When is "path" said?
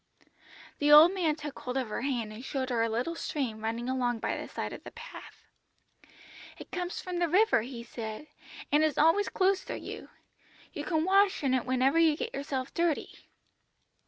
4.89-5.45